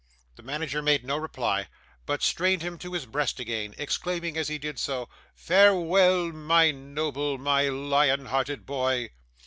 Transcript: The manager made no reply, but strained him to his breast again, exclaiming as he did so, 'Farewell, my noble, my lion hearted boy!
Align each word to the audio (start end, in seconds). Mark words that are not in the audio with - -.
The 0.35 0.41
manager 0.41 0.81
made 0.81 1.05
no 1.05 1.15
reply, 1.15 1.67
but 2.07 2.23
strained 2.23 2.63
him 2.63 2.79
to 2.79 2.93
his 2.93 3.05
breast 3.05 3.39
again, 3.39 3.75
exclaiming 3.77 4.35
as 4.35 4.47
he 4.47 4.57
did 4.57 4.79
so, 4.79 5.07
'Farewell, 5.35 6.31
my 6.31 6.71
noble, 6.71 7.37
my 7.37 7.69
lion 7.69 8.25
hearted 8.25 8.65
boy! 8.65 9.11